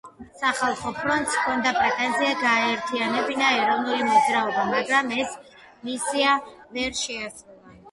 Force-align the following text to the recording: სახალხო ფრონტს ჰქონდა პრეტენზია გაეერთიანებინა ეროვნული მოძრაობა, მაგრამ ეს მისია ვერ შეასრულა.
სახალხო 0.39 0.93
ფრონტს 1.01 1.35
ჰქონდა 1.41 1.73
პრეტენზია 1.75 2.31
გაეერთიანებინა 2.45 3.51
ეროვნული 3.59 4.09
მოძრაობა, 4.09 4.65
მაგრამ 4.73 5.15
ეს 5.21 5.39
მისია 5.91 6.35
ვერ 6.57 7.01
შეასრულა. 7.05 7.65